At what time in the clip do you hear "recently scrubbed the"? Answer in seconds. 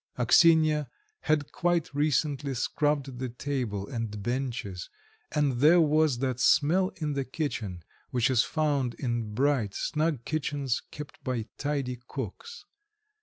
1.93-3.29